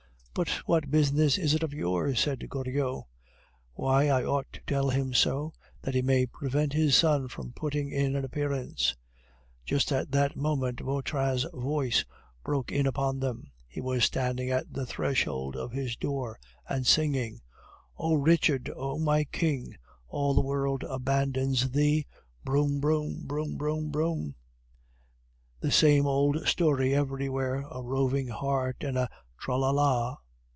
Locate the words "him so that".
4.89-5.93